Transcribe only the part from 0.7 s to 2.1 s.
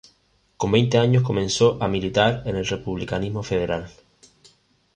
veinte años comenzó a